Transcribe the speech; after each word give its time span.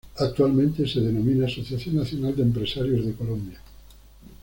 Actualmente 0.17 0.87
se 0.87 0.99
denomina 0.99 1.45
Asociación 1.45 1.97
Nacional 1.97 2.35
de 2.35 2.41
Empresarios 2.41 3.05
de 3.05 3.13
Colombia. 3.13 3.59